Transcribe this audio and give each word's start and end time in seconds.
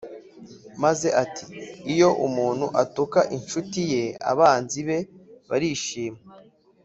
maze 0.83 1.07
ati 1.23 1.43
«iyo 1.93 2.09
umuntu 2.27 2.65
atuka 2.83 3.19
inshuti 3.35 3.79
ye, 3.93 4.03
abanzi 4.31 4.79
be 4.87 4.97
barishima.» 5.49 6.19